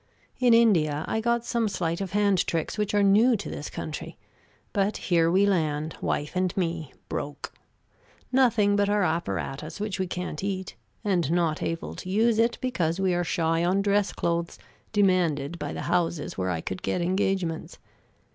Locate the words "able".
11.61-11.93